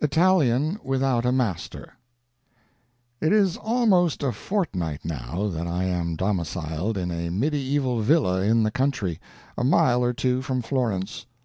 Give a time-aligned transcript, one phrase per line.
[0.00, 1.94] ITALIAN WITHOUT A MASTER
[3.20, 8.62] It is almost a fortnight now that I am domiciled in a medieval villa in
[8.62, 9.18] the country,
[9.58, 11.26] a mile or two from Florence.